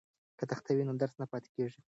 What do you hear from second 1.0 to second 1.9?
درس نه پاتې کیږي.